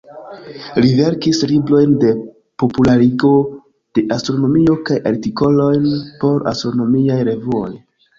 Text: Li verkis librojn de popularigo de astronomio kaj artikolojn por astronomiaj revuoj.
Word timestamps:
Li 0.83 0.87
verkis 0.99 1.41
librojn 1.49 1.91
de 2.03 2.13
popularigo 2.63 3.29
de 3.99 4.05
astronomio 4.15 4.77
kaj 4.89 4.97
artikolojn 5.11 5.85
por 6.25 6.49
astronomiaj 6.53 7.19
revuoj. 7.29 7.69